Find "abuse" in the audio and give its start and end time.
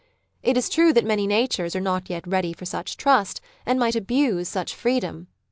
3.95-4.49